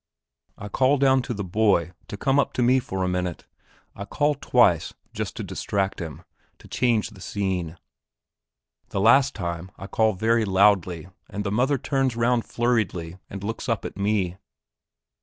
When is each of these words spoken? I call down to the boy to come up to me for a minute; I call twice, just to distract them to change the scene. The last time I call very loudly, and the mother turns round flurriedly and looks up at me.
I 0.57 0.67
call 0.67 0.97
down 0.97 1.21
to 1.21 1.33
the 1.35 1.43
boy 1.43 1.91
to 2.07 2.17
come 2.17 2.39
up 2.39 2.53
to 2.53 2.63
me 2.63 2.79
for 2.79 3.03
a 3.03 3.07
minute; 3.07 3.45
I 3.95 4.03
call 4.05 4.33
twice, 4.33 4.95
just 5.13 5.35
to 5.37 5.43
distract 5.43 5.99
them 5.99 6.23
to 6.57 6.67
change 6.67 7.11
the 7.11 7.21
scene. 7.21 7.77
The 8.89 8.99
last 8.99 9.35
time 9.35 9.69
I 9.77 9.85
call 9.85 10.13
very 10.13 10.43
loudly, 10.43 11.09
and 11.29 11.43
the 11.43 11.51
mother 11.51 11.77
turns 11.77 12.15
round 12.15 12.45
flurriedly 12.45 13.19
and 13.29 13.43
looks 13.43 13.69
up 13.69 13.85
at 13.85 13.95
me. 13.95 14.37